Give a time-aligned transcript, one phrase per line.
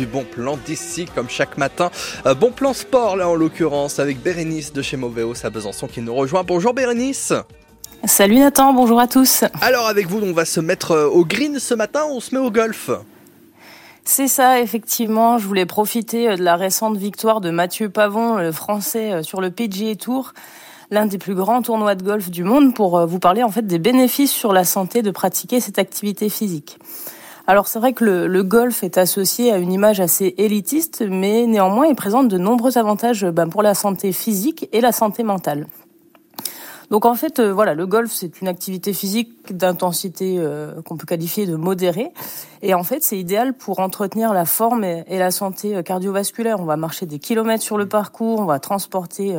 [0.00, 1.90] du bon plan d'ici, comme chaque matin.
[2.24, 6.00] Euh, bon plan sport, là en l'occurrence, avec Bérénice de chez Movéos à Besançon qui
[6.00, 6.42] nous rejoint.
[6.42, 7.34] Bonjour Bérénice.
[8.04, 9.44] Salut Nathan, bonjour à tous.
[9.60, 12.40] Alors avec vous, on va se mettre euh, au green ce matin, on se met
[12.40, 12.90] au golf.
[14.06, 15.36] C'est ça, effectivement.
[15.36, 19.50] Je voulais profiter euh, de la récente victoire de Mathieu Pavon, le français, sur le
[19.50, 20.32] PGA Tour
[20.90, 23.78] l'un des plus grands tournois de golf du monde pour vous parler en fait des
[23.78, 26.78] bénéfices sur la santé de pratiquer cette activité physique.
[27.50, 31.88] Alors c'est vrai que le, golf est associé à une image assez élitiste, mais néanmoins
[31.88, 35.66] il présente de nombreux avantages ben, pour la santé physique et la santé mentale.
[36.92, 41.06] Donc en fait, euh, voilà, le golf c'est une activité physique d'intensité euh, qu'on peut
[41.06, 42.12] qualifier de modérée,
[42.62, 46.60] et en fait c'est idéal pour entretenir la forme et, et, la santé cardiovasculaire.
[46.60, 49.34] On va marcher des kilomètres sur le parcours, on va transporter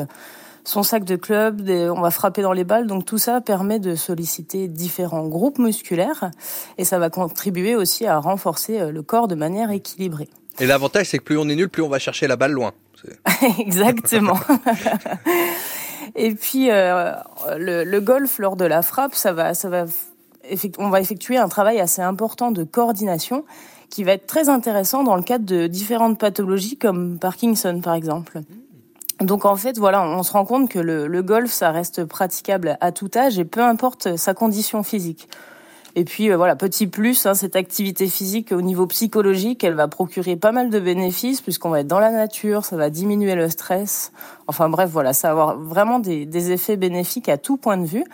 [0.63, 2.87] son sac de club, on va frapper dans les balles.
[2.87, 6.31] Donc tout ça permet de solliciter différents groupes musculaires
[6.77, 10.29] et ça va contribuer aussi à renforcer euh, le corps de manière équilibrée.
[10.59, 12.71] Et l'avantage, c'est que plus on est nul, plus on va chercher la balle loin.
[13.59, 14.37] Exactement.
[16.15, 17.13] et puis euh,
[17.57, 19.85] le, golf lors de la frappe, ça va, ça va,
[20.77, 23.45] on va effectuer un travail assez important de coordination
[23.89, 28.41] qui va être très intéressant dans le cadre de différentes pathologies comme Parkinson par exemple.
[29.21, 32.91] Donc en fait, voilà, on se rend compte que le, golf, ça reste praticable à
[32.91, 35.29] tout âge et peu importe sa condition physique.
[35.95, 39.89] Et puis euh, voilà, petit plus, hein, cette activité physique au niveau psychologique, elle va
[39.89, 43.49] procurer pas mal de bénéfices puisqu'on va être dans la nature, ça va diminuer le
[43.49, 44.13] stress.
[44.47, 47.85] Enfin bref, voilà, ça va avoir vraiment des, des effets bénéfiques à tout point de
[47.85, 48.05] vue.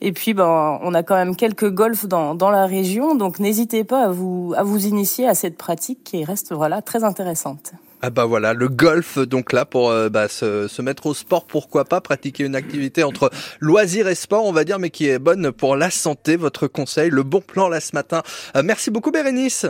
[0.00, 3.82] Et puis, ben, on a quand même quelques golfs dans, dans la région, donc n'hésitez
[3.82, 7.72] pas à vous, à vous initier à cette pratique qui reste voilà très intéressante.
[8.00, 11.46] Ah bah voilà, le golf donc là pour euh, bah, se, se, mettre au sport,
[11.46, 15.18] pourquoi pas pratiquer une activité entre loisir et sport, on va dire, mais qui est
[15.18, 16.36] bonne pour la santé.
[16.36, 18.22] Votre conseil, le bon plan là ce matin.
[18.54, 19.66] Euh, merci beaucoup Bérénice.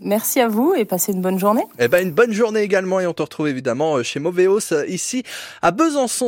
[0.00, 1.64] Merci à vous et passez une bonne journée.
[1.78, 5.24] Eh ben une bonne journée également et on te retrouve évidemment euh, chez Movéos ici
[5.60, 6.26] à Besançon.